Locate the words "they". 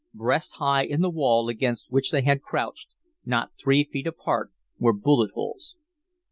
2.09-2.23